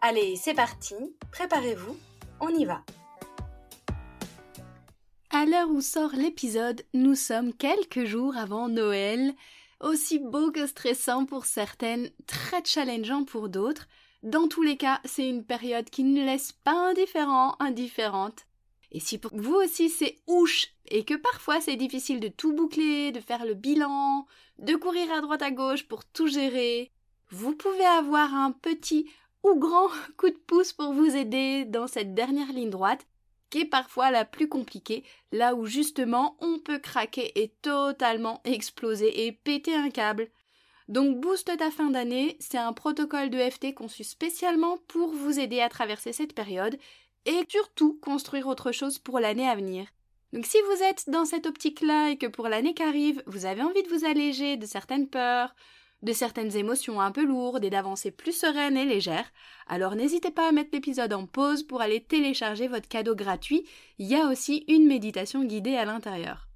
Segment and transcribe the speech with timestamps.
[0.00, 0.94] Allez, c'est parti,
[1.32, 1.96] préparez-vous,
[2.40, 2.84] on y va.
[5.30, 9.34] À l'heure où sort l'épisode, nous sommes quelques jours avant Noël,
[9.80, 13.88] aussi beau que stressant pour certaines, très challengeant pour d'autres.
[14.22, 18.46] Dans tous les cas, c'est une période qui ne laisse pas indifférent, indifférente.
[18.92, 23.10] Et si pour vous aussi c'est ouche et que parfois c'est difficile de tout boucler,
[23.10, 24.26] de faire le bilan,
[24.60, 26.92] de courir à droite à gauche pour tout gérer,
[27.30, 29.10] vous pouvez avoir un petit
[29.42, 33.06] ou grand coup de pouce pour vous aider dans cette dernière ligne droite
[33.50, 39.26] qui est parfois la plus compliquée, là où justement on peut craquer et totalement exploser
[39.26, 40.28] et péter un câble.
[40.88, 45.60] Donc Boost ta fin d'année, c'est un protocole de FT conçu spécialement pour vous aider
[45.60, 46.78] à traverser cette période
[47.26, 49.86] et surtout construire autre chose pour l'année à venir.
[50.32, 53.62] Donc si vous êtes dans cette optique-là et que pour l'année qui arrive, vous avez
[53.62, 55.54] envie de vous alléger de certaines peurs,
[56.02, 59.30] de certaines émotions un peu lourdes et d'avancer plus sereine et légère,
[59.66, 63.66] alors n'hésitez pas à mettre l'épisode en pause pour aller télécharger votre cadeau gratuit,
[63.98, 66.48] il y a aussi une méditation guidée à l'intérieur.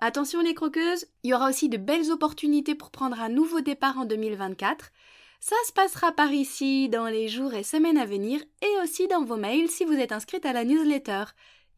[0.00, 3.98] Attention les croqueuses, il y aura aussi de belles opportunités pour prendre un nouveau départ
[3.98, 4.90] en 2024.
[5.40, 9.24] Ça se passera par ici dans les jours et semaines à venir et aussi dans
[9.24, 11.24] vos mails si vous êtes inscrite à la newsletter.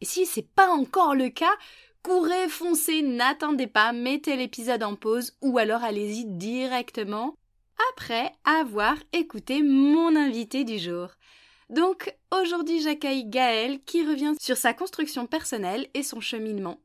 [0.03, 1.53] Et si c'est pas encore le cas,
[2.03, 7.35] courez, foncez, n'attendez pas, mettez l'épisode en pause ou alors allez-y directement
[7.93, 11.09] après avoir écouté mon invité du jour.
[11.71, 16.81] Donc aujourd'hui j'accueille Gaëlle qui revient sur sa construction personnelle et son cheminement.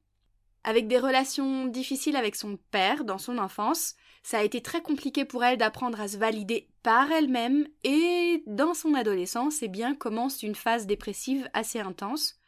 [0.64, 5.24] Avec des relations difficiles avec son père dans son enfance, ça a été très compliqué
[5.24, 10.42] pour elle d'apprendre à se valider par elle-même et dans son adolescence, eh bien commence
[10.42, 12.40] une phase dépressive assez intense.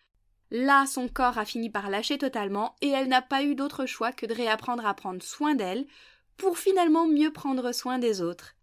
[0.49, 4.13] Là, son corps a fini par lâcher totalement et elle n'a pas eu d'autre choix
[4.13, 5.85] que de réapprendre à prendre soin d'elle
[6.37, 8.55] pour finalement mieux prendre soin des autres.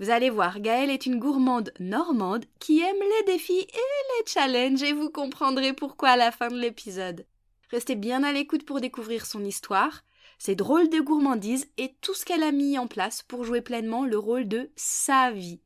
[0.00, 4.82] Vous allez voir, Gaëlle est une gourmande normande qui aime les défis et les challenges
[4.82, 7.26] et vous comprendrez pourquoi à la fin de l'épisode.
[7.70, 10.02] Restez bien à l'écoute pour découvrir son histoire,
[10.38, 14.04] ses drôles de gourmandise et tout ce qu'elle a mis en place pour jouer pleinement
[14.04, 15.60] le rôle de sa vie.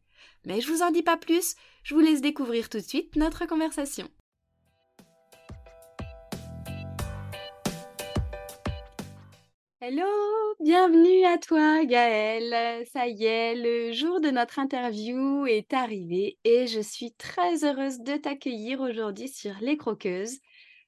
[0.44, 1.54] Mais je vous en dis pas plus,
[1.84, 4.10] je vous laisse découvrir tout de suite notre conversation.
[9.87, 10.06] Hello,
[10.61, 12.87] bienvenue à toi Gaëlle.
[12.87, 17.99] Ça y est, le jour de notre interview est arrivé et je suis très heureuse
[17.99, 20.39] de t'accueillir aujourd'hui sur Les Croqueuses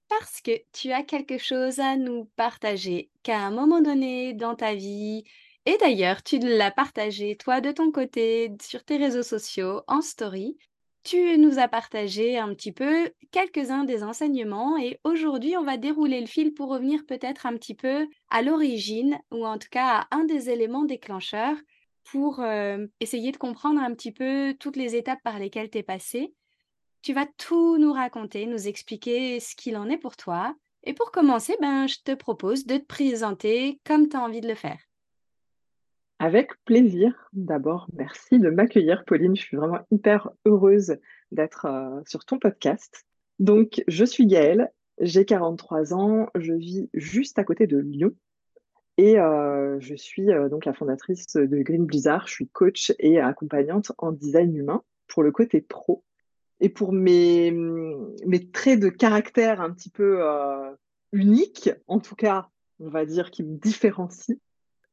[0.09, 4.75] parce que tu as quelque chose à nous partager qu'à un moment donné dans ta
[4.75, 5.25] vie,
[5.67, 10.57] et d'ailleurs tu l'as partagé toi de ton côté sur tes réseaux sociaux en story,
[11.07, 16.21] tu nous as partagé un petit peu quelques-uns des enseignements et aujourd'hui on va dérouler
[16.21, 20.17] le fil pour revenir peut-être un petit peu à l'origine ou en tout cas à
[20.17, 21.57] un des éléments déclencheurs
[22.03, 25.85] pour euh, essayer de comprendre un petit peu toutes les étapes par lesquelles tu es
[25.85, 26.35] passé.
[27.03, 30.57] Tu vas tout nous raconter, nous expliquer ce qu'il en est pour toi.
[30.83, 34.49] Et pour commencer, ben, je te propose de te présenter comme tu as envie de
[34.49, 34.79] le faire.
[36.19, 37.29] Avec plaisir.
[37.35, 39.37] D'abord, merci de m'accueillir, Pauline.
[39.37, 40.97] Je suis vraiment hyper heureuse
[41.31, 43.05] d'être euh, sur ton podcast.
[43.39, 48.13] Donc, je suis Gaëlle, j'ai 43 ans, je vis juste à côté de Lyon
[48.97, 52.27] et euh, je suis euh, donc la fondatrice de Green Blizzard.
[52.29, 56.03] Je suis coach et accompagnante en design humain pour le côté pro.
[56.61, 60.23] Et pour mes, mes traits de caractère un petit peu
[61.13, 62.49] uniques, en tout cas,
[62.81, 64.37] on va dire, qui me différencient,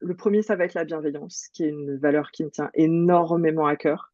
[0.03, 3.65] le premier, ça va être la bienveillance, qui est une valeur qui me tient énormément
[3.65, 4.11] à cœur.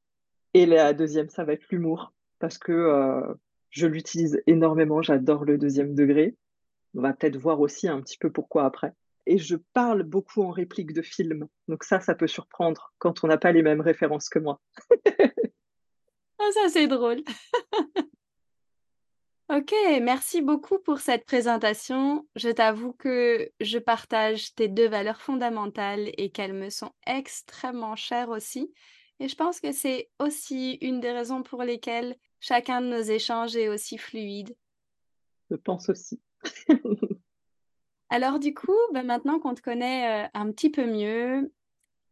[0.53, 3.33] Et la deuxième, ça va être l'humour, parce que euh,
[3.69, 6.35] je l'utilise énormément, j'adore le deuxième degré.
[6.95, 8.93] On va peut-être voir aussi un petit peu pourquoi après.
[9.25, 11.47] Et je parle beaucoup en réplique de films.
[11.67, 14.59] Donc ça, ça peut surprendre quand on n'a pas les mêmes références que moi.
[16.39, 17.21] ah, ça, c'est drôle.
[19.49, 22.27] Ok, merci beaucoup pour cette présentation.
[22.35, 28.29] Je t'avoue que je partage tes deux valeurs fondamentales et qu'elles me sont extrêmement chères
[28.29, 28.71] aussi.
[29.19, 33.55] Et je pense que c'est aussi une des raisons pour lesquelles chacun de nos échanges
[33.55, 34.55] est aussi fluide.
[35.49, 36.21] Je pense aussi.
[38.09, 41.51] Alors du coup, ben, maintenant qu'on te connaît euh, un petit peu mieux,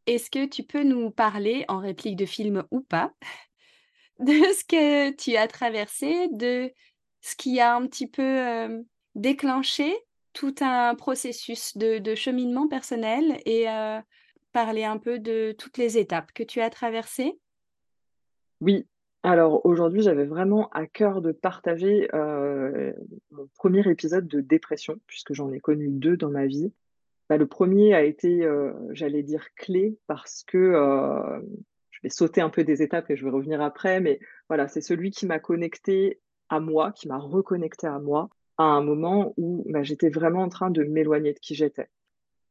[0.08, 3.14] est-ce que tu peux nous parler, en réplique de film ou pas,
[4.20, 6.74] de ce que tu as traversé, de
[7.22, 8.86] ce qui a un petit peu, hem,
[9.16, 9.94] déclenché
[10.34, 14.00] tout un processus de cheminement personnel et heu,
[14.52, 17.40] parler un peu de toutes les étapes que tu as traversées?
[18.62, 18.88] Oui,
[19.24, 22.96] alors aujourd'hui, j'avais vraiment à cœur de partager, heu,
[23.32, 26.74] mon premier épisode de dépression, puisque j'en ai connu 2 dans ma vie.
[27.30, 28.48] Bah, le premier a été,
[28.92, 30.74] j'allais dire clé parce que,
[31.92, 34.82] je vais sauter un peu des étapes et je vais revenir après, mais voilà, c'est
[34.82, 39.64] celui qui m'a connecté à moi, qui m'a reconnecté à moi, à un moment où,
[39.70, 41.90] bah, j'étais vraiment en train de m'éloigner de qui j'étais.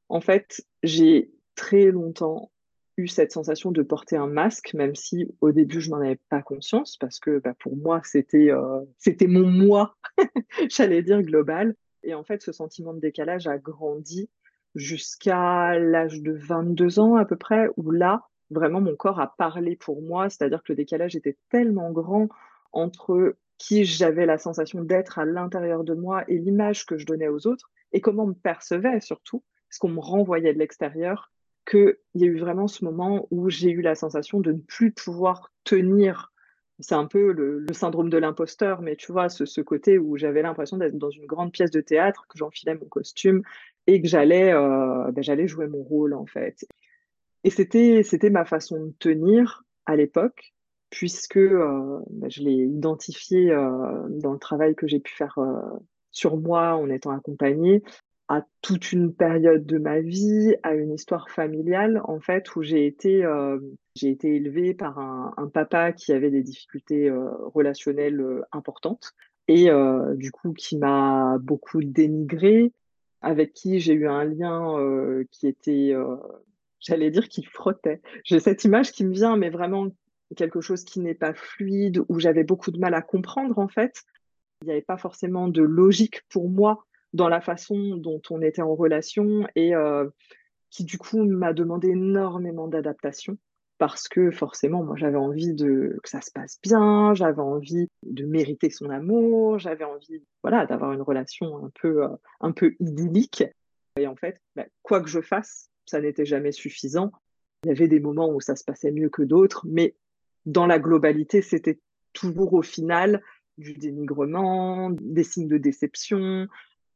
[0.08, 2.50] En fait, j'ai très longtemps
[2.96, 6.42] eu cette sensation de porter un masque, même si au début je n'en avais pas
[6.42, 9.96] conscience parce que, bah, pour moi c'était, heu, c'était mon moi,
[10.70, 14.30] j'allais dire global et en fait ce sentiment de décalage a grandi
[14.74, 19.76] jusqu'à l'âge de 22 ans à peu près où là, vraiment mon corps a parlé
[19.76, 20.30] pour moi.
[20.30, 22.28] C'est-à-dire que le décalage était tellement grand
[22.72, 27.28] entre qui j'avais la sensation d'être à l'intérieur de moi et l'image que je donnais
[27.28, 31.32] aux autres et comment on me percevait surtout ce qu'on me renvoyait de l'extérieur,
[31.68, 34.92] qu'il y a eu vraiment ce moment où j'ai eu la sensation de ne plus
[34.92, 36.32] pouvoir tenir.
[36.78, 40.76] C'est un peu le, syndrome de l'imposteur, mais tu vois, ce, côté où j'avais l'impression
[40.76, 43.42] d'être dans une grande pièce de théâtre, que j'enfilais mon costume
[43.86, 46.66] et que j'allais euh, ben, j'allais jouer mon rôle en fait.
[47.44, 50.54] Et c'était ma façon de tenir à l'époque,
[50.96, 55.60] puisque euh, ben, je l'ai identifié euh, dans le travail que j'ai pu faire euh,
[56.10, 57.82] sur moi en étant accompagnée
[58.28, 62.86] à toute une période de ma vie, à une histoire familiale, en fait, où j'ai
[62.86, 63.24] été,
[63.94, 67.08] j'ai été élevée par un, un, papa qui avait des difficultés
[67.54, 69.12] relationnelles importantes
[69.46, 69.68] et
[70.16, 72.72] du coup qui m'a beaucoup dénigrée,
[73.20, 74.74] avec qui j'ai eu un lien
[75.30, 75.94] qui était,
[76.80, 78.00] j'allais dire, qui frottait.
[78.24, 79.86] J'ai cette image qui me vient, mais vraiment
[80.34, 84.02] quelque chose qui n'est pas fluide, où j'avais beaucoup de mal à comprendre, en fait.
[84.62, 88.62] Il n'y avait pas forcément de logique pour moi dans la façon dont on était
[88.62, 90.08] en relation et euh,
[90.70, 93.38] qui du coup m'a demandé énormément d'adaptation
[93.78, 98.24] parce que forcément moi j'avais envie de que ça se passe bien, j'avais envie de
[98.24, 102.08] mériter son amour, j'avais envie voilà d'avoir une relation un peu euh,
[102.40, 103.44] un peu idyllique
[103.98, 107.12] et en fait bah, quoi que je fasse ça n'était jamais suffisant.
[107.62, 109.94] Il y avait des moments où ça se passait mieux que d'autres mais
[110.46, 111.78] dans la globalité c'était
[112.12, 113.22] toujours au final
[113.58, 116.46] du dénigrement, des signes de déception,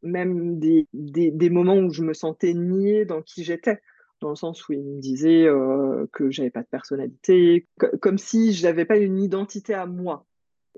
[0.02, 3.81] même des, des, moments où je me sentais niée dans qui j'étais,
[4.20, 7.67] dans le sens où il me disait euh, que j'avais pas de personnalité,
[8.00, 10.26] comme si je n'avais pas une identité à moi.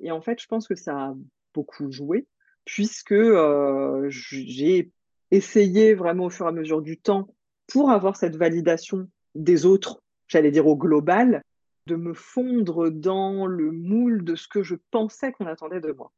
[0.00, 1.14] Et en fait, je pense que ça a
[1.54, 2.26] beaucoup joué,
[2.64, 4.90] puisque euh, j'ai
[5.30, 7.34] essayé vraiment au fur et à mesure du temps,
[7.66, 11.42] pour avoir cette validation des autres, j'allais dire au global,
[11.86, 16.12] de me fondre dans le moule de ce que je pensais qu'on attendait de moi.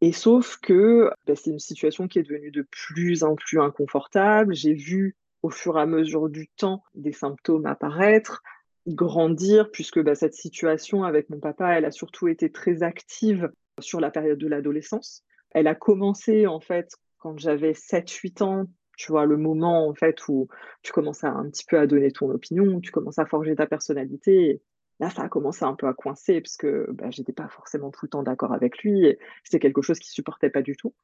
[0.00, 4.54] Et sauf que bah, c'est une situation qui est devenue de plus en plus inconfortable.
[4.54, 8.42] J'ai vu au fur et à mesure du temps des symptômes apparaître,
[8.88, 14.00] grandir, puisque bah, cette situation avec mon papa, elle a surtout été très active sur
[14.00, 15.22] la période de l'adolescence.
[15.52, 20.26] Elle a commencé en fait quand j'avais 7-8 ans, tu vois, le moment en fait
[20.28, 20.48] où
[20.82, 23.66] tu commences à un petit peu à donner ton opinion, tu commences à forger ta
[23.66, 24.60] personnalité.
[25.02, 28.04] Là, ça a commencé un peu à coincer parce que bah, j'étais pas forcément tout
[28.04, 29.16] le temps d'accord avec lui.
[29.42, 30.94] C'était quelque chose qu'il supportait pas du tout.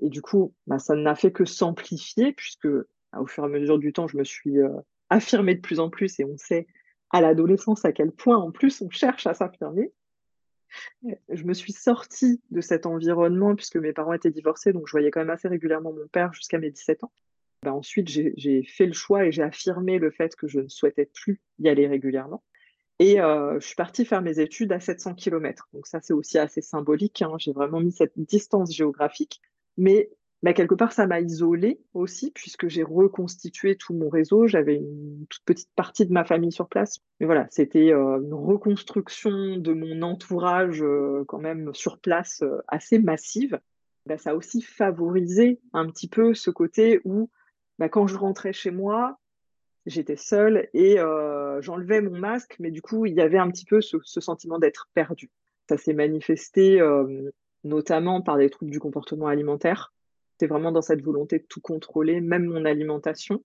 [0.00, 3.48] Et du coup, bah, ça n'a fait que s'amplifier puisque bah, au fur et à
[3.48, 4.68] mesure du temps, je me suis euh,
[5.08, 6.66] affirmée de plus en plus et on sait
[7.08, 9.94] à l'adolescence à quel point en plus on cherche à s'affirmer.
[11.30, 15.10] Je me suis sortie de cet environnement puisque mes parents étaient divorcés, donc je voyais
[15.10, 17.12] quand même assez régulièrement mon père jusqu'à mes 17 ans.
[17.62, 21.06] Bah, ensuite, j'ai fait le choix et j'ai affirmé le fait que je ne souhaitais
[21.06, 22.44] plus y aller régulièrement.
[22.98, 25.68] Et euh, je suis partie faire mes études à 700 km.
[25.72, 27.22] Donc ça, c'est aussi assez symbolique.
[27.22, 27.34] Hein.
[27.38, 29.40] J'ai vraiment mis cette distance géographique.
[29.76, 30.10] Mais
[30.42, 34.48] bah, quelque part, ça m'a isolée aussi, puisque j'ai reconstitué tout mon réseau.
[34.48, 36.98] J'avais une toute petite partie de ma famille sur place.
[37.20, 42.98] Mais voilà, c'était euh, une reconstruction de mon entourage euh, quand même sur place assez
[42.98, 43.60] massive.
[44.06, 47.30] Bah, ça a aussi favorisé un petit peu ce côté où,
[47.78, 49.18] bah, quand je rentrais chez moi,
[49.88, 53.64] j'étais seule et euh, j'enlevais mon masque, mais du coup, il y avait un petit
[53.64, 55.30] peu ce, ce sentiment d'être perdu.
[55.68, 57.30] Ça s'est manifesté euh,
[57.64, 59.92] notamment par des troubles du comportement alimentaire.
[60.32, 63.42] C'était vraiment dans cette volonté de tout contrôler, même mon alimentation.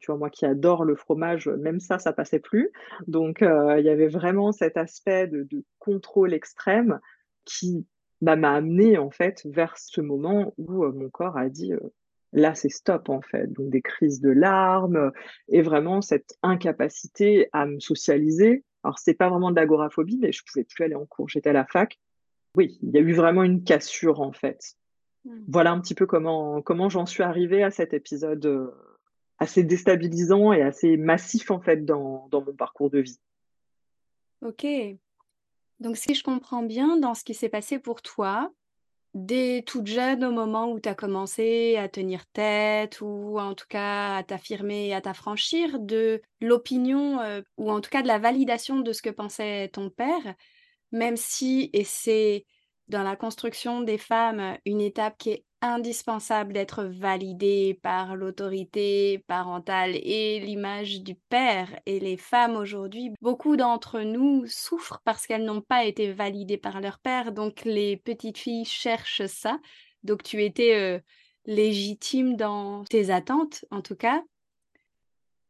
[0.00, 2.70] Tu vois, moi qui adore le fromage, même ça, ça passait plus.
[3.06, 7.00] Donc, euh, il y avait vraiment cet aspect de, de contrôle extrême
[7.44, 7.86] qui
[8.20, 11.72] bah, m'a amené en fait vers ce moment où euh, mon corps a dit
[12.34, 13.46] là, c'est stop en fait.
[13.52, 15.12] Donc des crises de larmes
[15.48, 20.42] et vraiment cette incapacité à me socialiser Alors, c'est pas vraiment de l'agoraphobie, mais je
[20.44, 21.28] pouvais plus aller en cours.
[21.28, 21.98] J'étais à la fac.
[22.56, 24.76] Oui, il y a eu vraiment une cassure, en fait.
[25.24, 25.44] Hmm.
[25.48, 28.70] Voilà un petit peu comment, comment j'en suis arrivée à cet épisode euh,
[29.38, 33.18] assez déstabilisant et assez massif, en fait, dans, dans mon parcours de vie.
[34.42, 34.66] Ok.
[35.80, 38.52] Donc, si je comprends bien, dans ce qui s'est passé pour toi,
[39.14, 43.66] dès toute jeune, au moment où tu as commencé à tenir tête ou en tout
[43.68, 48.18] cas à t'affirmer et à t'affranchir de l'opinion euh, ou en tout cas de la
[48.18, 50.34] validation de ce que pensait ton père,
[50.92, 52.46] même si, et c'est
[52.88, 59.96] dans la construction des femmes une étape qui est indispensable d'être validée par l'autorité parentale
[59.96, 61.80] et l'image du père.
[61.86, 66.82] Et les femmes aujourd'hui, beaucoup d'entre nous souffrent parce qu'elles n'ont pas été validées par
[66.82, 67.32] leur père.
[67.32, 69.58] Donc les petites filles cherchent ça.
[70.02, 71.00] Donc tu étais euh,
[71.46, 74.22] légitime dans tes attentes, en tout cas.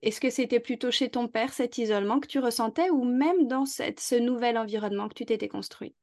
[0.02, 3.64] Est-ce que c'était plutôt chez ton père cet isolement que tu ressentais ou même dans
[3.64, 5.94] ce nouvel environnement que tu t'étais construit?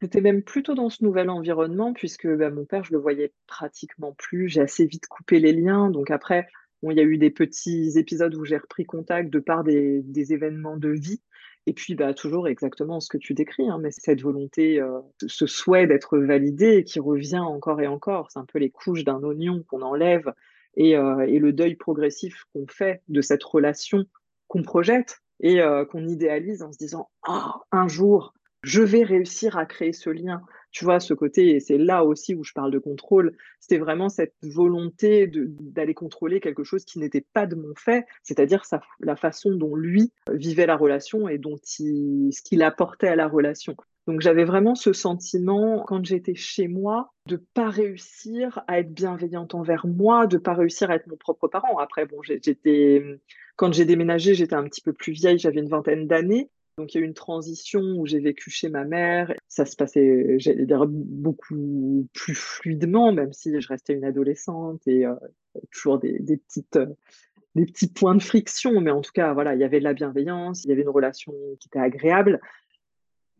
[0.00, 4.14] C'était même plutôt dans ce nouvel environnement puisque, bah, mon père, je le voyais pratiquement
[4.16, 4.48] plus.
[4.48, 5.90] J'ai assez vite coupé les liens.
[5.90, 6.48] Donc après,
[6.82, 10.76] il y a eu des petits épisodes où j'ai repris contact de par des, événements
[10.76, 11.20] de vie.
[11.66, 15.46] Et puis, bah, toujours exactement ce que tu décris, hein, mais cette volonté, euh, ce
[15.46, 18.30] souhait d'être validé qui revient encore et encore.
[18.30, 20.32] C'est un peu les couches d'un oignon qu'on enlève
[20.76, 24.06] et, euh, le deuil progressif qu'on fait de cette relation
[24.46, 29.56] qu'on projette et euh, qu'on idéalise en se disant, ah, un jour, je vais réussir
[29.56, 30.42] à créer ce lien.
[30.70, 34.10] Tu vois, ce côté, et c'est là aussi où je parle de contrôle, c'était vraiment
[34.10, 38.62] cette volonté d'aller contrôler quelque chose qui n'était pas de mon fait, c'est-à-dire
[39.00, 43.28] la façon dont lui vivait la relation et dont il, ce qu'il apportait à la
[43.28, 43.76] relation.
[44.06, 49.54] Donc j'avais vraiment ce sentiment quand j'étais chez moi de pas réussir à être bienveillante
[49.54, 51.78] envers moi, de pas réussir à être mon propre parent.
[51.78, 53.02] Après bon, j'étais
[53.56, 56.48] quand j'ai déménagé, j'étais un petit peu plus vieille, j'avais une vingtaine d'années
[56.78, 59.34] donc il y a eu une transition où j'ai vécu chez ma mère.
[59.48, 65.04] Ça se passait, j'allais dire, beaucoup plus fluidement, même si je restais une adolescente et
[65.04, 65.14] euh,
[65.72, 66.20] toujours des,
[66.76, 66.86] euh,
[67.56, 68.80] des petits points de friction.
[68.80, 70.88] Mais en tout cas, voilà, il y avait de la bienveillance, il y avait une
[70.88, 72.40] relation qui était agréable.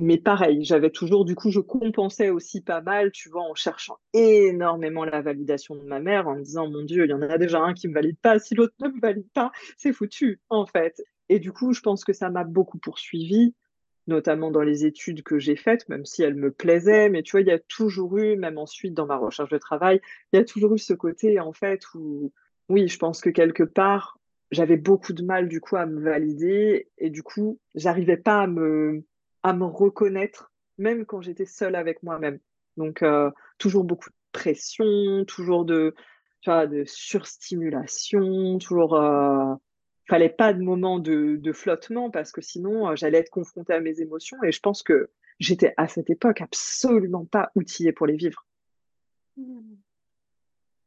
[0.01, 3.99] Mais pareil, j'avais toujours, du coup, je compensais aussi pas mal, tu vois, en cherchant
[4.15, 7.39] énormément la validation de ma mère, en me disant, mon Dieu, il y en a
[7.39, 10.67] déjà un qui me valide pas, si l'autre ne me valide pas, c'est foutu, en
[10.67, 11.01] fait.
[11.29, 13.55] Et du coup, je pense que ça m'a beaucoup poursuivi,
[14.07, 17.11] notamment dans les études que j'ai faites, même si elles me plaisaient.
[17.11, 20.01] Mais tu vois, il y a toujours eu, même ensuite dans ma recherche de travail,
[20.33, 22.33] il y a toujours eu ce côté, en fait, où,
[22.69, 24.19] oui, je pense que quelque part,
[24.51, 26.89] j'avais beaucoup de mal, du coup, à me valider.
[26.99, 29.05] Et du coup, j'arrivais pas à me,
[29.43, 32.39] à me reconnaître, même quand j'étais seule avec moi-même.
[32.79, 35.95] Donc, euh, toujours beaucoup de pression, toujours de,
[36.41, 38.95] tu vois, de surstimulation, toujours.
[38.95, 39.55] Euh,
[40.09, 44.01] fallait pas de moment de, flottement parce que sinon euh, j'allais être confrontée à mes
[44.01, 48.47] émotions et je pense que j'étais à cette époque absolument pas outillée pour les vivre.
[49.37, 49.77] Hmm.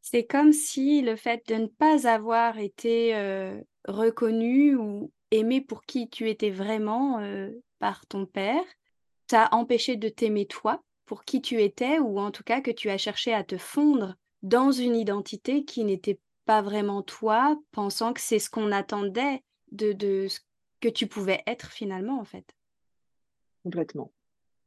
[0.01, 5.83] C'est comme si le fait de ne pas avoir été euh, reconnu ou aimé pour
[5.83, 7.49] qui tu étais vraiment euh,
[7.79, 8.63] par ton père
[9.27, 12.89] t'a empêché de t'aimer toi pour qui tu étais ou en tout cas que tu
[12.89, 16.19] as cherché à te fondre dans une identité qui n'était
[16.51, 19.41] pas vraiment toi, pensant que c'est ce qu'on attendait
[19.71, 20.41] de, de ce
[20.81, 22.43] que tu pouvais être finalement, en fait.
[23.63, 24.11] Complètement.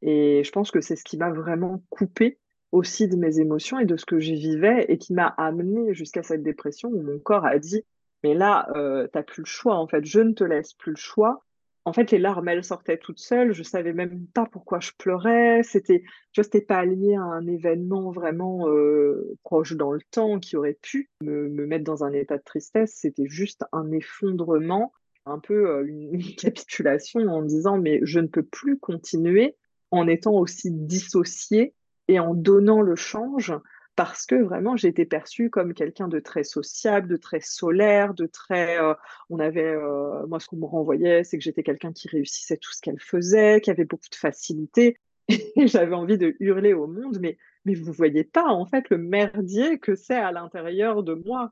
[0.01, 2.39] Et je pense que c'est ce qui m'a vraiment coupé
[2.71, 6.23] aussi de mes émotions et de ce que j'y vivais et qui m'a amené jusqu'à
[6.23, 7.83] cette dépression où mon corps a dit
[8.23, 10.93] mais là, euh, tu n'as plus le choix, en fait, je ne te laisse plus
[10.93, 11.44] le choix
[11.87, 13.53] en fait, les larmes, elles sortaient toutes seules.
[13.53, 15.61] Je savais même pas pourquoi je pleurais.
[15.63, 20.57] C'était, je n'étais pas lié à un événement vraiment euh, proche dans le temps qui
[20.57, 22.93] aurait pu me, mettre dans un état de tristesse.
[22.95, 24.93] C'était juste un effondrement,
[25.27, 29.55] un peu euh, une, capitulation en disant mais je ne peux plus continuer
[29.91, 31.75] en étant aussi dissocié
[32.07, 33.53] et en donnant le change
[33.95, 38.25] parce que vraiment j'ai été perçue comme quelqu'un de très sociable, de très solaire, de
[38.25, 38.79] très.
[38.79, 38.93] Euh,
[39.29, 42.73] on avait, euh, moi ce qu'on me renvoyait, c'est que j'étais quelqu'un qui réussissait tout
[42.73, 44.97] ce qu'elle faisait, qui avait beaucoup de facilité,
[45.29, 48.97] et j'avais envie de hurler au monde, mais mais vous voyez pas en fait le
[48.97, 51.51] merdier que c'est à l'intérieur de moi.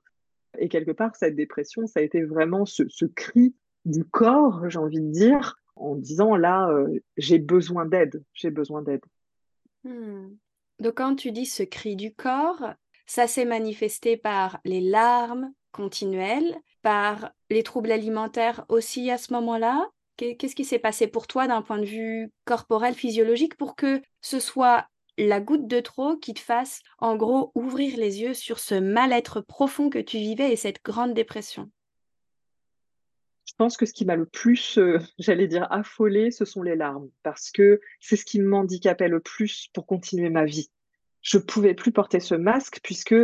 [0.60, 5.02] Et quelque part cette dépression, ça a été vraiment ce, cri du corps, j'ai envie
[5.02, 9.04] de dire, en disant là euh, j'ai besoin d'aide, j'ai besoin d'aide.
[9.84, 10.30] Hmm.
[10.84, 12.74] Donc quand tu dis ce cri du corps,
[13.06, 19.88] ça s'est manifesté par les larmes continuelles, par les troubles alimentaires aussi à ce moment-là.
[20.18, 24.42] Qu'est-ce qui s'est passé pour toi d'un point de vue corporel, physiologique, pour que ce
[24.42, 24.86] soit
[25.18, 29.40] la goutte de trop qui te fasse, en gros, ouvrir les yeux sur ce mal-être
[29.40, 31.72] profond que tu vivais et cette grande dépression?
[33.46, 36.76] Je pense que ce qui m'a le plus, euh, j'allais dire, affolé, ce sont les
[36.76, 40.70] larmes, parce que c'est ce qui m'handicapait le plus pour continuer ma vie.
[41.22, 43.16] Je pouvais plus porter ce masque puisque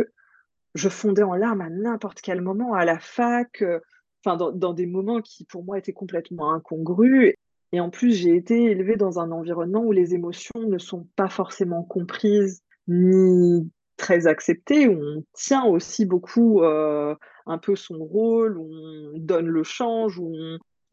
[0.74, 3.80] je fondais en larmes à n'importe quel moment, à la fac, euh,
[4.24, 7.34] enfin dans, dans, des moments qui pour moi étaient complètement incongrus.
[7.72, 11.28] Et en plus, j'ai été élevée dans un environnement où les émotions ne sont pas
[11.28, 17.14] forcément comprises ni très acceptées, où on tient aussi beaucoup euh,
[17.46, 20.32] un peu son rôle, où on donne le change, où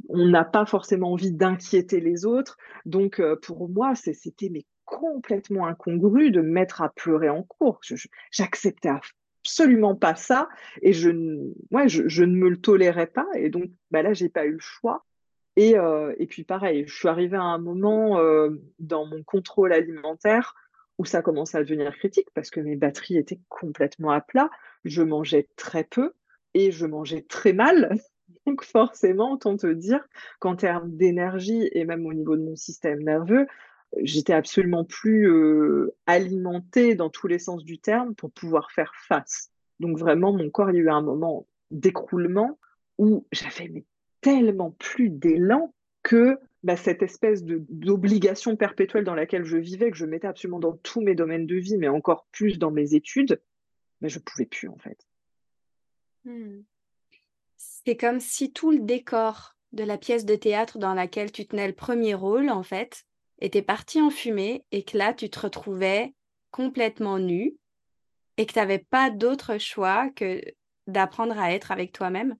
[0.10, 2.58] on n'a pas forcément envie d'inquiéter les autres.
[2.86, 7.82] Donc euh, pour moi, c'était mais complètement incongru de me mettre à pleurer en cours.
[8.32, 10.48] J'acceptais absolument pas ça
[10.82, 11.10] et je,
[11.86, 13.28] je, ne me le tolérais pas.
[13.36, 15.06] Et donc bah là, j'ai pas eu le choix.
[15.58, 19.74] Et, euh, et, puis pareil, je suis arrivée à un moment euh, dans mon contrôle
[19.74, 20.56] alimentaire
[21.00, 24.50] où ça commençait à devenir critique parce que mes batteries étaient complètement à plat.
[24.86, 26.14] Je mangeais très peu
[26.58, 27.98] et je mangeais très mal.
[28.46, 30.06] Donc forcément, autant te dire
[30.40, 33.46] qu'en termes d'énergie et même au niveau de mon système nerveux,
[34.02, 39.52] j'étais absolument plus euh, alimentée dans tous les sens du terme pour pouvoir faire face.
[39.80, 42.58] Donc vraiment, mon corps, il y a eu un moment d'écroulement
[42.98, 43.86] où j'avais
[44.22, 50.06] tellement plus d'élan que bah, cette espèce d'obligation perpétuelle dans laquelle je vivais, que je
[50.06, 53.40] mettais absolument dans tous mes domaines de vie, mais encore plus dans mes études,
[54.02, 54.98] mais je pouvais plus en fait.
[56.28, 56.64] Hmm.
[57.56, 61.68] C'est comme si tout le décor de la pièce de théâtre dans laquelle tu tenais
[61.68, 63.06] le premier rôle, en fait,
[63.40, 66.14] était parti en fumée et que là, tu te retrouvais
[66.52, 67.56] complètement nu
[68.36, 70.42] et que tu n'avais pas d'autre choix que
[70.88, 72.36] d'apprendre à être avec toi-même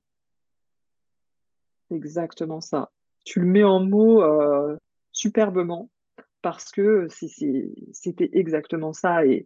[1.92, 2.92] exactement ça.
[3.24, 4.76] Tu le mets en mots euh,
[5.14, 5.90] superbement
[6.42, 9.26] parce que c'était exactement ça.
[9.26, 9.46] Et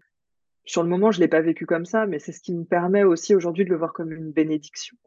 [0.65, 2.65] sur le moment, je ne l'ai pas vécu comme ça, mais c'est ce qui me
[2.65, 4.98] permet aussi aujourd'hui de le voir comme une bénédiction.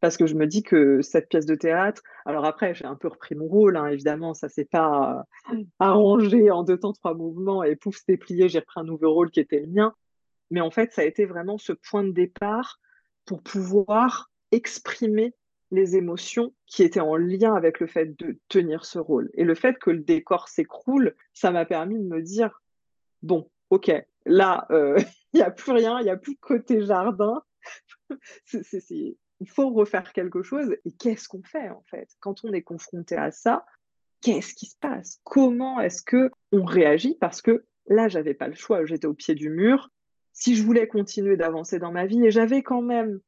[0.00, 3.08] Parce que je me dis que cette pièce de théâtre, alors après, j'ai un peu
[3.08, 5.26] repris mon rôle, hein, évidemment, ça s'est pas
[5.78, 9.30] arrangé en deux temps, trois mouvements, et pouf, c'était plié, j'ai repris un nouveau rôle
[9.30, 9.94] qui était le mien.
[10.50, 12.80] Mais en fait, ça a été vraiment ce point de départ
[13.26, 15.34] pour pouvoir exprimer
[15.70, 19.30] les émotions qui étaient en lien avec le fait de tenir ce rôle.
[19.34, 22.62] Et le fait que le décor s'écroule, ça m'a permis de me dire,
[23.22, 23.92] bon, ok,
[24.26, 24.98] là, euh,
[25.32, 27.42] il n'y a plus rien, il n'y a plus de côté jardin.
[28.60, 30.74] il faut refaire quelque chose.
[30.84, 32.08] Et qu'est-ce qu'on fait en fait?
[32.20, 33.64] Quand on est confronté à ça,
[34.20, 35.20] qu'est-ce qui se passe?
[35.24, 37.16] Comment est-ce que on réagit?
[37.20, 39.90] Parce que là, j'avais pas le choix, j'étais au pied du mur.
[40.32, 43.20] Si je voulais continuer d'avancer dans ma vie, et j'avais quand même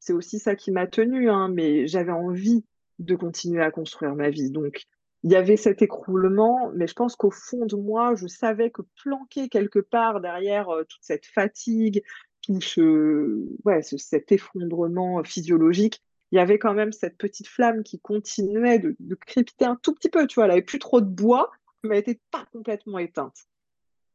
[0.00, 2.64] c'est aussi ça qui m'a tenue, hein, mais j'avais envie
[2.98, 4.50] de continuer à construire ma vie.
[4.50, 4.86] Donc,
[5.22, 8.82] il y avait cet écroulement, mais je pense qu'au fond de moi, je savais que
[9.02, 12.02] planqué quelque part derrière euh, toute cette fatigue,
[12.42, 16.02] tout ce, ouais, cet effondrement physiologique,
[16.32, 19.94] il y avait quand même cette petite flamme qui continuait de, de crépiter un tout
[19.94, 20.26] petit peu.
[20.26, 21.50] Tu vois, elle avait plus trop de bois,
[21.82, 23.46] mais elle n'était pas complètement éteinte.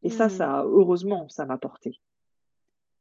[0.01, 1.99] Et ça, ça, heureusement, ça m'a porté.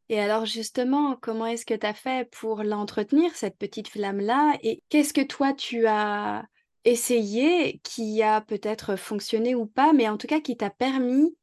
[0.08, 4.58] Et alors justement, comment est-ce que tu as fait pour l'entretenir, cette petite flamme-là?
[4.62, 6.44] Et qu'est-ce que toi, tu as
[6.84, 11.36] essayé qui a peut-être fonctionné ou pas, mais en tout cas qui t'a permis,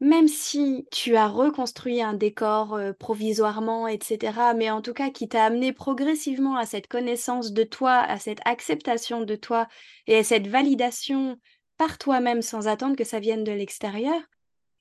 [0.00, 5.28] même si tu as reconstruit un décor euh, provisoirement, etc., mais en tout cas qui
[5.28, 9.68] t'a amené progressivement à cette connaissance de toi, à cette acceptation de toi
[10.06, 11.38] et à cette validation
[11.78, 14.20] par toi-même sans attendre que ça vienne de l'extérieur,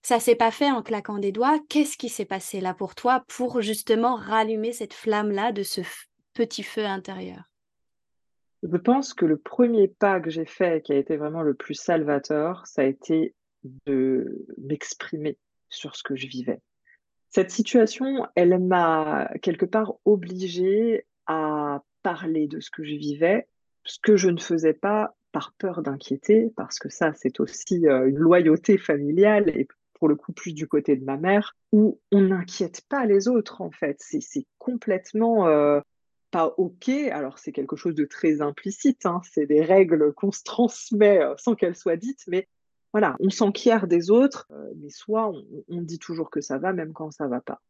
[0.01, 1.59] ça s'est pas fait en claquant des doigts.
[1.69, 5.81] Qu'est-ce qui s'est passé là pour toi pour justement rallumer cette flamme-là de ce
[6.33, 7.43] petit feu intérieur?
[8.71, 11.75] Je pense que le premier pas que j'ai fait, qui a été vraiment le plus
[11.75, 13.35] salvateur, ça a été
[13.85, 15.37] de m'exprimer
[15.69, 16.61] sur ce que je vivais.
[17.29, 23.47] Cette situation, elle m'a quelque part obligée à parler de ce que je vivais,
[23.83, 28.07] ce que je ne faisais pas par peur d'inquiéter, parce que ça, c'est aussi euh,
[28.07, 32.21] une loyauté familiale et pour le coup plus du côté de ma mère, où on
[32.21, 33.97] n'inquiète pas les autres en fait.
[33.99, 35.81] C'est complètement euh,
[36.57, 36.89] OK.
[37.11, 39.21] Alors c'est quelque chose de très implicite, hein.
[39.31, 42.47] c'est des règles qu'on se transmet euh, sans qu'elles soient dites, mais
[42.91, 46.73] voilà, on s'enquiert des autres, euh, mais soit on, on, dit toujours que ça va,
[46.73, 47.61] même quand ça va pas.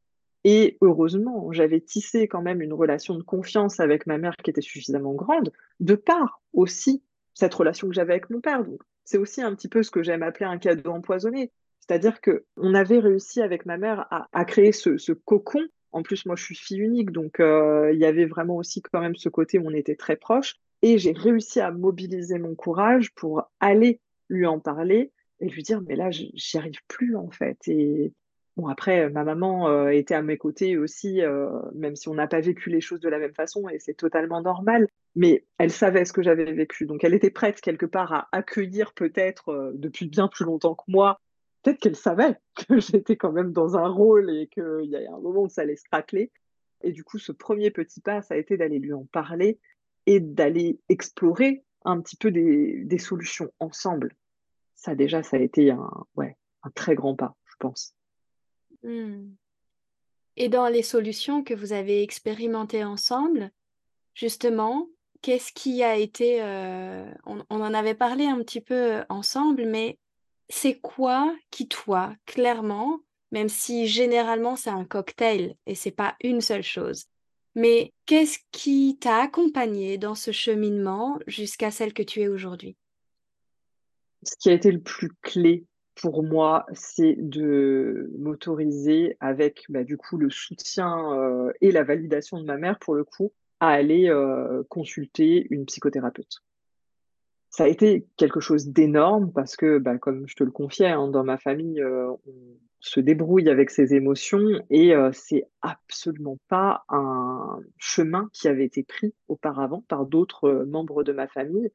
[0.44, 4.62] Et heureusement, j'avais tissé quand même une relation de confiance avec ma mère qui était
[4.62, 8.64] suffisamment grande, de part aussi cette relation que j'avais avec mon père.
[8.64, 11.52] Donc, c'est aussi un petit peu ce que j'aime appeler un cadeau empoisonné.
[11.80, 15.62] C'est-à-dire que on avait réussi avec ma mère à, créer ce, cocon.
[15.96, 19.00] En plus, moi, je suis fille unique, donc euh, il y avait vraiment aussi quand
[19.00, 20.56] même ce côté où on était très proches.
[20.82, 25.82] Et j'ai réussi à mobiliser mon courage pour aller lui en parler et lui dire,
[25.88, 27.58] mais là, j'y arrive plus en fait.
[27.70, 28.12] Et,
[28.58, 31.20] Bon, après, ma maman était à mes côtés aussi,
[31.74, 34.42] même si on n'a pas vécu les choses de la même façon, et c'est totalement
[34.42, 34.88] normal.
[35.14, 38.94] Mais elle savait ce que j'avais vécu, donc elle était prête quelque part à accueillir
[38.94, 41.20] peut-être depuis bien plus longtemps que moi.
[41.66, 45.20] Peut-être qu'elle savait que j'étais quand même dans un rôle et qu'il y a un
[45.20, 46.32] moment où ça allait se craquer.
[46.84, 49.60] Et du coup, ce premier petit pas, ça a été d'aller lui en parler
[50.06, 54.16] et d'aller explorer un petit peu des, solutions ensemble.
[54.76, 57.96] Ça, déjà, ça a été un, ouais, un très grand pas, je pense.
[58.84, 59.30] Hmm.
[60.38, 63.50] Et dans les solutions que vous avez expérimentées ensemble,
[64.14, 64.88] justement,
[65.24, 66.44] qu'est-ce qui a été...
[66.44, 69.98] Euh, on, en avait parlé un petit peu ensemble, mais
[70.50, 73.00] c'est quoi qui, toi, clairement,
[73.32, 77.06] même si généralement c'est un cocktail et c'est pas une seule chose,
[77.56, 82.78] mais qu'est-ce qui t'a accompagné dans ce cheminement jusqu'à celle que tu es aujourd'hui?
[84.24, 89.98] Ce qui a été le plus clé pour moi, c'est de m'autoriser avec bah, du
[89.98, 93.32] coup le soutien euh, et la validation de ma mère pour le coup
[93.62, 96.45] à aller euh, consulter une psychothérapeute.
[97.56, 101.08] Ça a été quelque chose d'énorme parce que, bah, comme je te le confiais, hein,
[101.08, 102.34] dans ma famille, euh, on
[102.82, 109.16] se débrouille avec ses émotions et c'est absolument pas un chemin qui avait été pris
[109.28, 111.72] auparavant par d'autres membres de ma famille.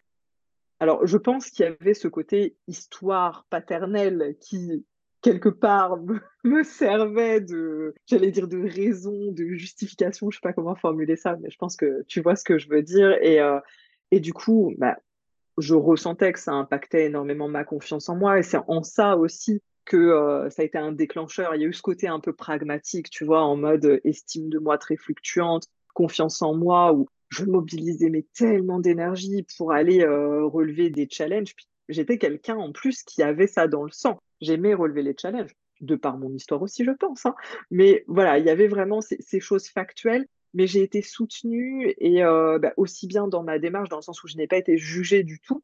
[0.80, 4.86] Alors, je pense qu'il y avait ce côté histoire paternelle qui,
[5.20, 5.98] quelque part,
[6.44, 10.30] me, servait de, j'allais dire, de raison, de justification.
[10.30, 12.68] Je sais pas comment formuler ça, mais je pense que tu vois ce que je
[12.68, 13.12] veux dire.
[13.22, 13.60] Et, euh,
[14.12, 14.96] du coup, bah,
[15.61, 18.38] je ressentais que ça impactait énormément ma confiance en moi.
[18.38, 21.55] Et c'est en ça aussi que euh, ça a été un déclencheur.
[21.55, 24.59] Il y a eu ce côté un peu pragmatique, tu vois, en mode estime de
[24.59, 30.44] moi très fluctuante, confiance en moi, où je mobilisais mais tellement d'énergie pour aller euh,
[30.44, 31.55] relever des challenges.
[31.88, 34.20] J'étais quelqu'un en plus qui avait ça dans le sang.
[34.40, 37.27] J'aimais relever les challenges, de par mon histoire aussi, je pense.
[37.27, 37.35] Hein.
[37.70, 40.27] Mais voilà, il y avait vraiment ces, choses factuelles.
[40.54, 44.22] Mais j'ai été soutenue et euh, bah, aussi bien dans ma démarche, dans le sens
[44.22, 45.62] où je n'ai pas été jugée du tout.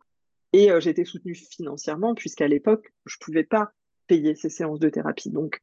[0.53, 3.73] Et euh, j'ai été soutenue financièrement, puisqu'à l'époque, je ne pouvais pas
[4.07, 5.31] payer ces séances de thérapie.
[5.31, 5.61] Donc,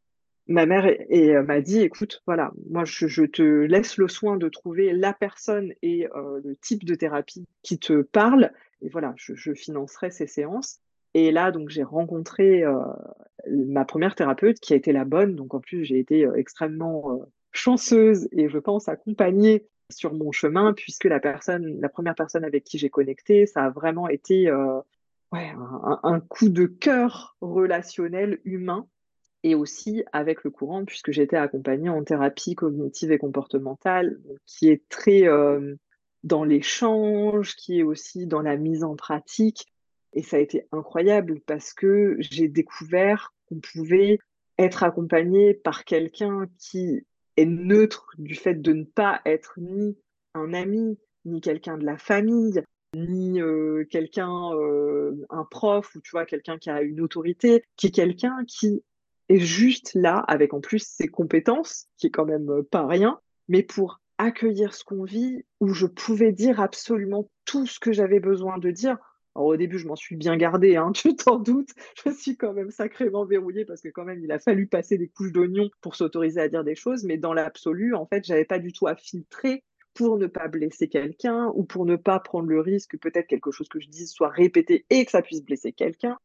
[0.47, 4.91] ma mère euh, m'a dit, écoute, voilà, moi je, te laisse le soin de trouver
[4.91, 10.27] la personne et le type de thérapie qui te parle, et voilà, je, financerai ces
[10.27, 10.79] séances.
[11.13, 12.63] Et là, donc, j'ai rencontré
[13.49, 15.36] ma première thérapeute qui a été la bonne.
[15.36, 21.05] Donc, en plus, j'ai été extrêmement chanceuse et je pense accompagnée sur mon chemin, puisque
[21.05, 24.51] la personne, la première personne avec qui j'ai connecté, ça a vraiment été
[25.31, 28.87] ouais, un, un, coup de cœur relationnel humain
[29.43, 34.87] et aussi avec le courant, puisque j'étais accompagnée en thérapie cognitive et comportementale, qui est
[34.89, 35.75] très euh,
[36.23, 39.67] dans l'échange, qui est aussi dans la mise en pratique.
[40.13, 44.19] Et ça a été incroyable parce que j'ai découvert qu'on pouvait
[44.57, 47.05] être accompagné par quelqu'un qui
[47.38, 49.98] est neutre du fait de ne pas être ni
[50.34, 52.63] un ami, ni quelqu'un de la famille,
[52.96, 57.88] ni euh, quelqu'un, euh, un prof ou tu vois, quelqu'un qui a une autorité, qui
[57.88, 58.84] est quelqu'un qui
[59.30, 63.19] et juste là, avec en plus ses compétences, qui est quand même euh, pas rien,
[63.48, 68.19] mais pour accueillir ce qu'on vit, où je pouvais dire absolument tout ce que j'avais
[68.19, 68.98] besoin de dire.
[69.36, 71.72] Au début, je m'en suis bien gardée, hein, tu t'en doutes.
[72.06, 75.08] Je suis quand même sacrément verrouillée parce que quand même, il a fallu passer des
[75.08, 77.04] couches d'oignon pour s'autoriser à dire des choses.
[77.04, 80.88] Mais dans l'absolu, en fait, j'avais pas du tout à filtrer pour ne pas blesser
[80.88, 84.12] quelqu'un ou pour ne pas prendre le risque que peut-être quelque chose que je dise
[84.12, 86.17] soit répété et que ça puisse blesser quelqu'un.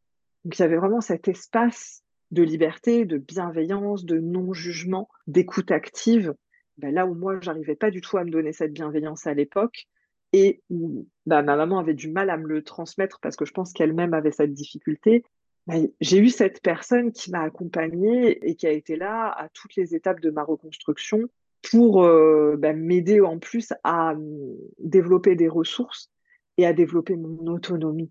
[0.45, 6.35] Donc avait vraiment cet espace de liberté, de bienveillance, de non-jugement, d'écoute active,
[6.79, 9.89] ben là où moi, j'arrivais pas du tout à me donner cette bienveillance à l'époque
[10.33, 13.53] et où bah, ma maman avait du mal à me le transmettre parce que je
[13.53, 15.25] pense qu'elle-même avait cette difficulté.
[15.67, 19.77] Ben, j'ai eu cette personne qui m'a accompagnée et qui a été là à toutes
[19.77, 21.29] les étapes de ma reconstruction
[21.71, 26.11] pour euh, ben, m'aider en plus à hum, développer des ressources
[26.57, 28.11] et à développer mon autonomie.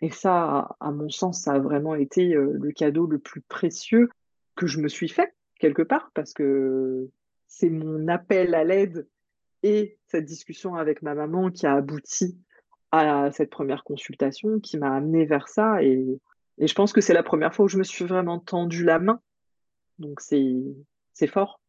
[0.00, 4.08] Et ça, à mon sens, ça a vraiment été euh, le cadeau le plus précieux
[4.56, 7.08] que je me suis fait, quelque part, parce que
[7.46, 9.06] c'est mon appel à l'aide
[9.64, 12.38] et cette discussion avec ma maman qui a abouti
[12.92, 15.82] à cette première consultation, qui m'a amené vers ça.
[15.82, 16.20] Et,
[16.58, 18.98] et je pense que c'est la première fois où je me suis vraiment tendu la
[18.98, 19.20] main.
[19.98, 21.60] Donc c'est fort.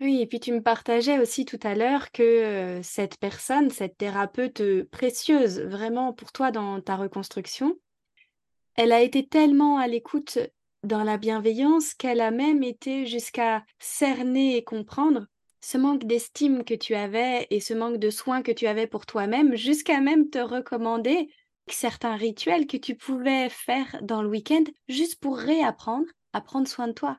[0.00, 4.62] Oui, et puis tu me partageais aussi tout à l'heure que cette personne, cette thérapeute
[4.90, 7.78] précieuse vraiment pour toi dans ta reconstruction,
[8.76, 10.38] elle a été tellement à l'écoute
[10.84, 15.26] dans la bienveillance qu'elle a même été jusqu'à cerner et comprendre
[15.68, 19.04] ce manque d'estime que tu avais et ce manque de soins que tu avais pour
[19.04, 21.28] toi-même, jusqu'à même te recommander
[21.66, 26.88] certains rituels que tu pouvais faire dans le week-end juste pour réapprendre à prendre soin
[26.88, 27.18] de toi.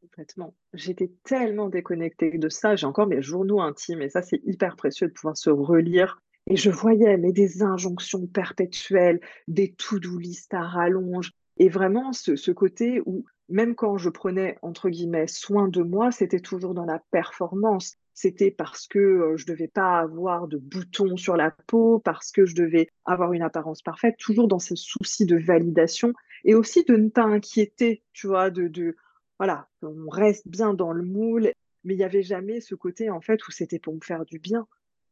[0.00, 0.54] Complètement.
[0.72, 2.74] J'étais tellement déconnectée de ça.
[2.74, 6.22] J'ai encore mes journaux intimes et ça, c'est hyper précieux de pouvoir se relire.
[6.46, 10.20] Et je voyais mais des injonctions perpétuelles, des to-do
[10.52, 11.32] à rallonge.
[11.58, 16.10] Et vraiment, ce, ce côté où même quand je prenais, entre guillemets, soin de moi,
[16.10, 17.96] c'était toujours dans la performance.
[18.14, 22.46] C'était parce que euh, je devais pas avoir de boutons sur la peau, parce que
[22.46, 26.12] je devais avoir une apparence parfaite, toujours dans ce souci de validation
[26.44, 28.96] et aussi de ne pas inquiéter, tu vois, de, de
[29.38, 31.52] voilà, on reste bien dans le moule,
[31.82, 34.38] mais il n'y avait jamais ce côté en fait où c'était pour me faire du
[34.38, 34.66] bien.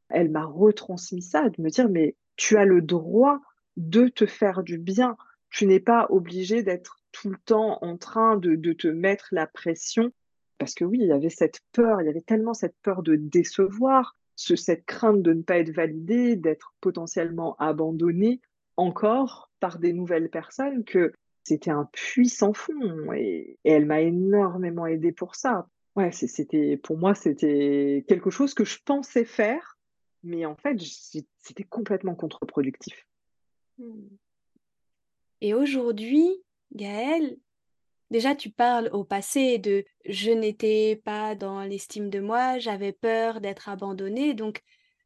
[0.08, 3.40] Elle m'a retransmis ça, de me dire mais tu as le droit
[3.76, 5.16] de te faire du bien.
[5.50, 9.46] Tu n'es pas obligé d'être tout le temps en train de, de, te mettre la
[9.46, 10.12] pression.
[10.59, 13.16] Parce que oui, il y avait cette peur, il y avait tellement cette peur de
[13.16, 18.40] décevoir, ce, cette crainte de ne pas être validé, d'être potentiellement abandonné
[18.77, 21.12] encore par des nouvelles personnes que
[21.44, 25.68] c'était un puits sans fond et, elle m'a énormément aidé pour ça.
[25.96, 29.79] Ouais, c'était pour moi c'était quelque chose que je pensais faire,
[30.22, 30.81] mais en fait
[31.38, 33.07] c'était complètement contre-productif.
[33.79, 34.09] Hmm.
[35.42, 36.29] Et aujourd'hui,
[36.74, 37.37] Gaëlle,
[38.11, 43.40] déjà tu parles au passé de je n'étais pas dans l'estime de moi, j'avais peur
[43.40, 44.62] d'être abandonnée, donc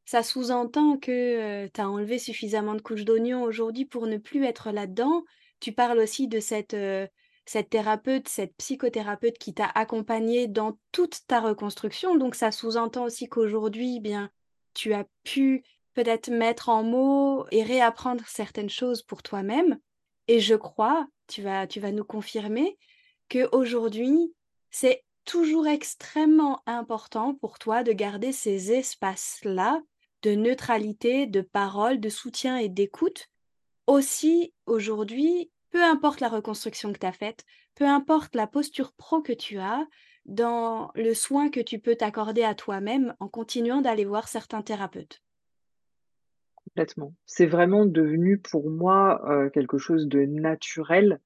[0.07, 4.44] ça sous-entend que euh, tu as enlevé suffisamment de couches d'oignon aujourd'hui pour ne plus
[4.44, 5.24] être là-dedans.
[5.59, 7.09] Tu parles aussi de cette, euh,
[7.44, 12.16] cette thérapeute, cette psychothérapeute qui t'a accompagné dans toute ta reconstruction.
[12.16, 14.31] Donc ça sous-entend aussi qu'aujourd'hui, eh bien,
[14.74, 19.76] tu as pu peut-être mettre en mots et réapprendre certaines choses pour toi-même.
[20.29, 22.76] Et je crois, tu vas, nous confirmer,
[23.28, 24.34] qu'aujourd'hui,
[24.70, 29.80] c'est toujours extrêmement important pour toi de garder ces espaces-là
[30.22, 33.28] de neutralité, de parole, de soutien et d'écoute.
[33.86, 39.20] Aussi, aujourd'hui, peu importe la reconstruction que tu as faite, peu importe la posture pro
[39.20, 39.86] que tu as,
[40.24, 45.22] dans le soin que tu peux t'accorder à toi-même en continuant d'aller voir certains thérapeutes.
[46.66, 47.14] Complètement.
[47.26, 51.20] C'est vraiment devenu pour moi euh, quelque chose de naturel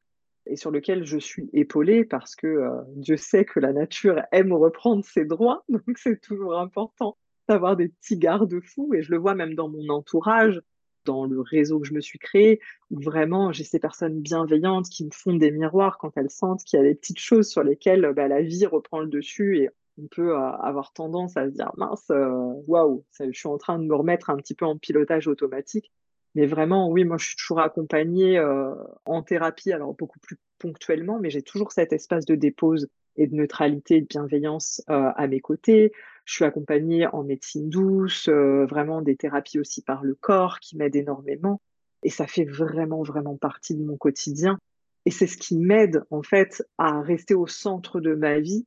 [0.46, 4.52] et sur lequel je suis épaulée parce que euh, Dieu sait que la nature aime
[4.52, 7.16] reprendre ses droits, donc c'est toujours important
[7.48, 10.60] d'avoir des petits garde-fous et je le vois même dans mon entourage,
[11.04, 15.04] dans le réseau que je me suis créé, où vraiment j'ai ces personnes bienveillantes qui
[15.04, 18.12] me font des miroirs quand elles sentent qu'il y a des petites choses sur lesquelles
[18.14, 21.72] bah, la vie reprend le dessus et on peut euh, avoir tendance à se dire
[21.76, 22.30] mince, euh,
[22.66, 25.92] waouh, je suis en train de me remettre un petit peu en pilotage automatique.
[26.34, 28.72] Mais vraiment, oui, moi je suis toujours accompagnée euh,
[29.04, 33.34] en thérapie, alors beaucoup plus ponctuellement, mais j'ai toujours cet espace de dépose et de
[33.34, 35.92] neutralité et de bienveillance à mes côtés.
[36.24, 40.96] Je suis accompagnée en médecine douce, vraiment des thérapies aussi par le corps qui m'aident
[40.96, 41.60] énormément.
[42.04, 44.58] Et ça fait vraiment, vraiment partie de mon quotidien.
[45.06, 48.64] Et c'est ce qui m'aide en fait à rester au centre de ma vie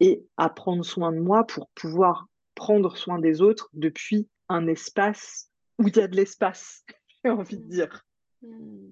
[0.00, 5.50] et à prendre soin de moi pour pouvoir prendre soin des autres depuis un espace
[5.78, 6.84] où il y a de l'espace,
[7.24, 8.04] j'ai envie de dire.
[8.42, 8.90] Hmm.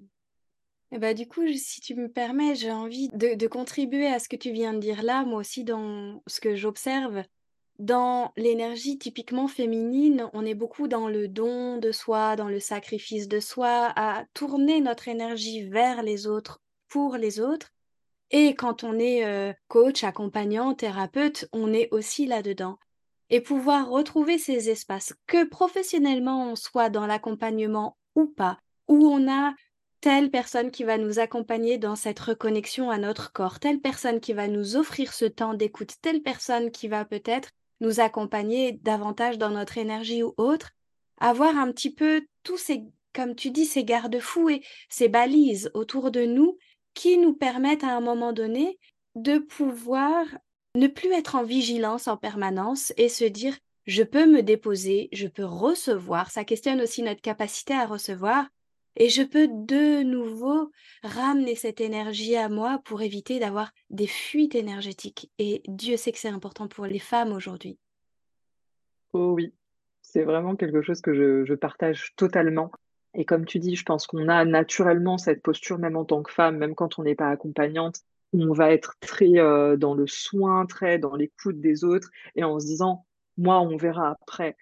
[0.91, 4.27] Et bah, du coup, si tu me permets, j'ai envie de, de, contribuer à ce
[4.27, 7.23] que tu viens de dire là, moi aussi dans ce que j'observe.
[7.77, 13.27] Dans l'énergie typiquement féminine, on est beaucoup dans le don de soi, dans le sacrifice
[13.27, 17.71] de soi, à tourner notre énergie vers les autres, pour les autres.
[18.31, 22.77] Et quand on est euh, coach, accompagnant, thérapeute, on est aussi là-dedans.
[23.29, 29.31] Et pouvoir retrouver ces espaces, que professionnellement on soit dans l'accompagnement ou pas, où on
[29.31, 29.53] a
[30.01, 34.33] telle personne qui va nous accompagner dans cette reconnexion à notre corps, telle personne qui
[34.33, 37.49] va nous offrir ce temps d'écoute, telle personne qui va peut-être
[37.81, 40.71] nous accompagner davantage dans notre énergie ou autre,
[41.19, 46.11] avoir un petit peu tous ces, comme tu dis, ces garde-fous et ces balises autour
[46.11, 46.57] de nous
[46.99, 48.77] qui nous permettent à un moment donné
[49.15, 50.25] de pouvoir
[50.75, 55.27] ne plus être en vigilance en permanence et se dire je peux me déposer, je
[55.27, 56.29] peux recevoir.
[56.29, 58.49] Ça questionne aussi notre capacité à recevoir
[58.97, 64.55] et je peux de nouveau ramener cette énergie à moi pour éviter d'avoir des fuites
[64.55, 65.31] énergétiques.
[65.39, 67.79] Et Dieu sait que c'est important pour les femmes aujourd'hui.
[69.13, 69.53] Oh oui,
[70.01, 72.71] c'est vraiment quelque chose que je, je partage totalement.
[73.13, 76.31] Et comme tu dis, je pense qu'on a naturellement cette posture, même en tant que
[76.31, 78.01] femme, même quand on n'est pas accompagnante,
[78.33, 82.43] où on va être très euh, dans le soin, très dans l'écoute des autres, et
[82.43, 83.05] en se disant,
[83.37, 84.55] moi, on verra après.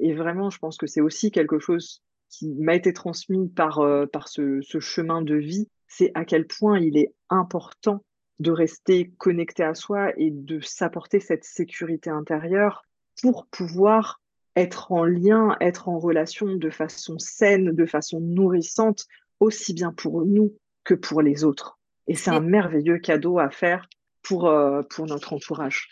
[0.00, 4.06] Et vraiment, je pense que c'est aussi quelque chose qui m'a été transmis par, euh,
[4.06, 8.04] par ce, ce chemin de vie, c'est à quel point il est important
[8.38, 12.82] de rester connecté à soi et de s'apporter cette sécurité intérieure
[13.20, 14.19] pour pouvoir
[14.60, 19.06] être en lien, être en relation de façon saine, de façon nourrissante,
[19.40, 21.78] aussi bien pour nous que pour les autres.
[22.06, 23.88] Et c'est un merveilleux cadeau à faire
[24.22, 25.88] pour, euh, pour notre entourage.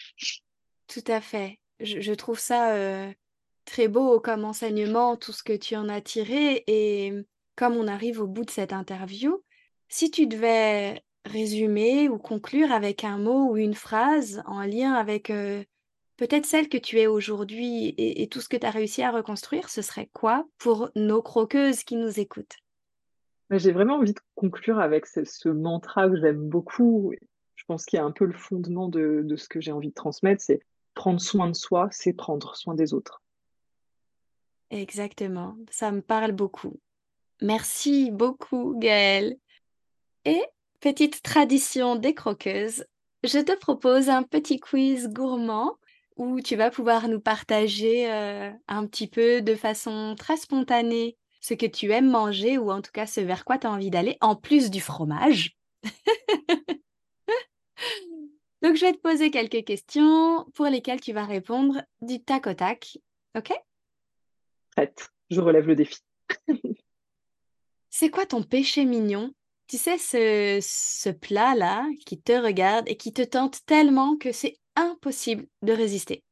[0.86, 1.58] Tout à fait.
[1.80, 3.12] Je, trouve ça euh,
[3.64, 6.64] très beau comme enseignement, tout ce que tu en as tiré.
[6.66, 7.12] Et
[7.56, 9.42] comme on arrive au bout de cette interview,
[9.88, 15.30] si tu devais résumer ou conclure avec un mot ou une phrase en lien avec
[15.30, 15.62] euh,
[16.18, 19.70] peut-être celle que tu es aujourd'hui et, tout ce que tu as réussi à reconstruire,
[19.70, 22.56] ce serait quoi pour nos croqueuses qui nous écoutent?
[23.50, 27.14] J'ai vraiment envie de conclure avec ce, mantra que j'aime beaucoup.
[27.54, 29.88] Je pense qu'il y a un peu le fondement de, de ce que j'ai envie
[29.88, 30.60] de transmettre, c'est
[30.92, 33.22] prendre soin de soi, c'est prendre soin des autres.
[34.70, 36.78] Exactement, ça me parle beaucoup.
[37.40, 39.38] Merci beaucoup, Gaëlle.
[40.24, 40.42] Et
[40.80, 42.84] petite tradition des croqueuses,
[43.22, 45.78] je te propose un petit quiz gourmand
[46.18, 51.54] où tu vas pouvoir nous partager euh, un petit peu de façon très spontanée ce
[51.54, 54.18] que tu aimes manger ou en tout cas ce vers quoi tu as envie d'aller,
[54.20, 55.56] en plus du fromage.
[58.60, 62.54] Donc je vais te poser quelques questions pour lesquelles tu vas répondre du tac au
[62.54, 62.98] tac.
[63.36, 63.52] OK?
[64.74, 66.00] Prête, je relève le défi.
[67.90, 69.32] C'est quoi ton péché mignon?
[69.68, 74.56] Tu sais, ce, ce plat-là qui te regarde et qui te tente tellement que c'est
[74.78, 76.22] impossible de résister.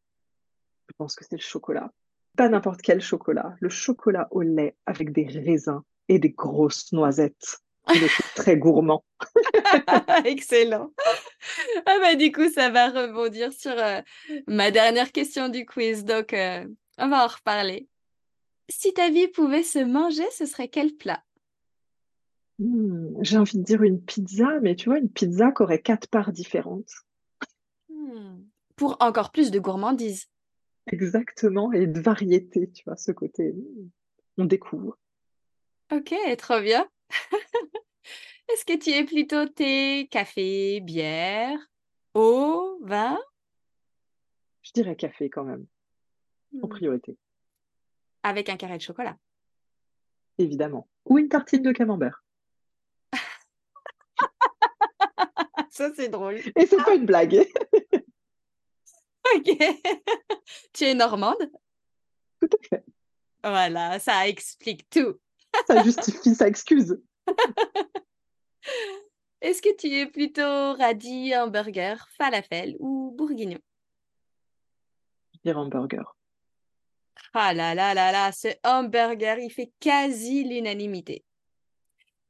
[0.89, 1.91] Je pense que c'est le chocolat.
[2.37, 3.57] Pas n'importe quel chocolat.
[3.61, 7.59] Le chocolat au lait avec des raisins et des grosses noisettes.
[8.35, 9.05] Très gourmand.
[10.25, 10.93] Excellent.
[11.87, 14.01] Ah bah du coup, ça va rebondir sur euh,
[14.47, 16.05] ma dernière question du quiz.
[16.05, 16.67] Donc, euh,
[16.99, 17.89] on va en reparler.
[18.69, 21.23] Si ta vie pouvait se manger, ce serait quel plat?
[22.59, 26.09] Hmm, j'ai envie de dire une pizza, mais tu vois, une pizza qui aurait quatre
[26.09, 26.91] parts différentes.
[28.07, 28.45] Hmm,
[28.77, 30.29] pour encore plus de gourmandise.
[30.87, 33.89] Exactement, et de variété, tu vois, ce côté, hmm,
[34.39, 34.97] on découvre.
[35.93, 36.89] Ok, trop bien.
[38.49, 41.59] Est-ce que tu es plutôt thé, café, bière,
[42.15, 43.19] eau, vin?
[44.63, 45.67] Je dirais café quand même,
[46.63, 47.17] en priorité.
[48.23, 49.17] Avec un carré de chocolat.
[50.39, 50.87] Évidemment.
[51.07, 52.25] Ou une tartine de camembert.
[55.71, 56.37] Ça, c'est drôle.
[56.55, 57.49] Et c'est pas une blague.
[59.37, 59.59] ok.
[60.73, 61.51] tu es normande
[62.41, 62.85] Tout à fait.
[63.43, 65.19] Voilà, ça explique tout.
[65.67, 67.01] ça justifie, ça excuse.
[69.41, 73.61] Est-ce que tu es plutôt radis, hamburger, falafel ou bourguignon?
[75.35, 76.17] Je dirais hamburger.
[77.35, 81.25] Ah là là là là, ce hamburger, il fait quasi l'unanimité.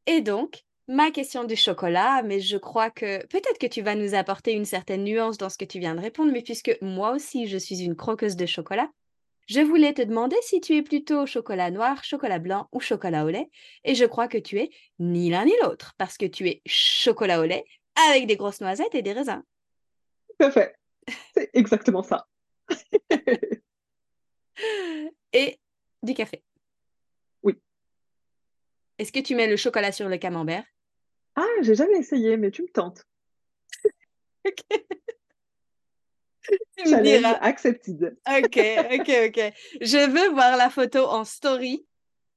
[0.06, 4.14] Et donc, ma question du chocolat, mais je crois que peut-être que tu vas nous
[4.14, 7.46] apporter une certaine nuance dans ce que tu viens de répondre, mais puisque moi aussi
[7.46, 8.90] je suis une croqueuse de chocolat,
[9.49, 13.29] je voulais te demander si tu es plutôt chocolat noir, chocolat blanc ou chocolat au
[13.29, 13.49] lait,
[13.85, 17.40] et je crois que tu es ni l'un ni l'autre, parce que tu es chocolat
[17.40, 17.64] au lait
[18.09, 19.42] avec des grosses noisettes et des raisins.
[20.29, 20.77] Tout à fait.
[21.35, 22.27] C'est exactement ça.
[25.33, 25.59] et
[26.03, 26.42] du café.
[27.42, 27.55] Oui.
[28.99, 30.64] Est-ce que tu mets le chocolat sur le camembert?
[31.37, 33.07] Ah, j'ai jamais essayé, mais tu me tentes.
[34.46, 34.61] ok.
[36.77, 37.38] tu me diras.
[37.40, 38.16] accepted.
[38.27, 38.59] ok,
[38.92, 39.53] ok, ok.
[39.81, 41.87] Je veux voir la photo en story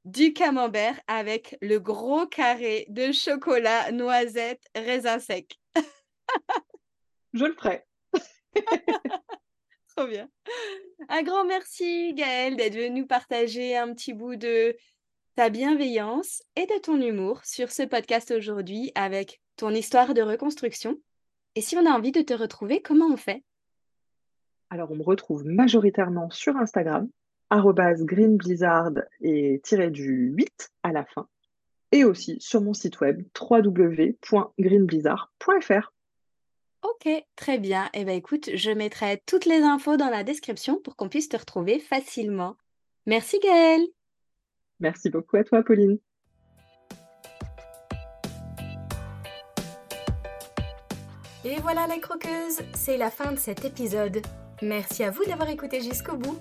[0.06, 5.60] du camembert avec le gros carré de chocolat, noisette, raisin sec.
[7.34, 7.86] Je le ferai.
[9.96, 10.30] Trop bien.
[11.10, 14.76] Un grand merci, Gaëlle, d'être venue partager un petit bout de
[15.40, 20.98] ta bienveillance et de ton humour sur ce podcast aujourd'hui avec ton histoire de reconstruction.
[21.56, 23.46] Et si on a envie de te retrouver, comment on fait?
[24.70, 27.08] Alors, on me retrouve majoritairement sur Instagram,
[27.50, 31.30] greenblizzard et tiré du 8 à la fin,
[31.94, 35.94] et aussi sur mon site web www.greenblizzard.fr.
[36.84, 37.86] Ok, très bien.
[37.94, 41.30] Et eh bien écoute, je mettrai toutes les infos dans la description pour qu'on puisse
[41.30, 42.58] te retrouver facilement.
[43.06, 43.88] Merci Gaëlle.
[44.80, 46.00] Merci beaucoup à toi, Pauline.
[51.46, 54.22] Et voilà les croqueuses, c'est la fin de cet épisode.
[54.62, 56.38] Merci à vous d'avoir écouté jusqu'au bout.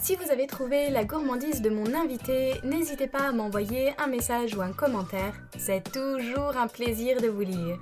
[0.00, 4.54] Si vous avez trouvé la gourmandise de mon invité, n'hésitez pas à m'envoyer un message
[4.56, 5.34] ou un commentaire.
[5.56, 7.78] C'est toujours un plaisir de vous lire.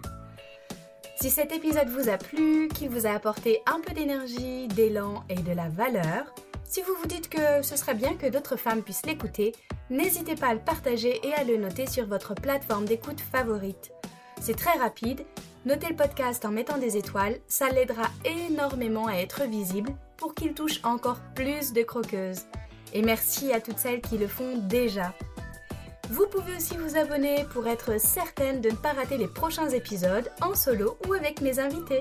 [1.20, 5.36] Si cet épisode vous a plu, qu'il vous a apporté un peu d'énergie, d'élan et
[5.36, 6.34] de la valeur,
[6.72, 9.52] si vous vous dites que ce serait bien que d'autres femmes puissent l'écouter,
[9.90, 13.92] n'hésitez pas à le partager et à le noter sur votre plateforme d'écoute favorite.
[14.40, 15.20] C'est très rapide,
[15.66, 20.54] notez le podcast en mettant des étoiles, ça l'aidera énormément à être visible pour qu'il
[20.54, 22.46] touche encore plus de croqueuses.
[22.94, 25.12] Et merci à toutes celles qui le font déjà.
[26.08, 30.30] Vous pouvez aussi vous abonner pour être certaine de ne pas rater les prochains épisodes
[30.40, 32.00] en solo ou avec mes invités.